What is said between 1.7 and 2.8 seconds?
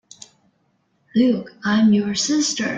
am your sister!